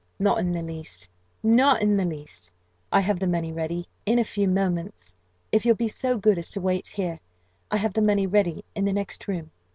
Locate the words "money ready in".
3.27-4.17, 8.01-8.85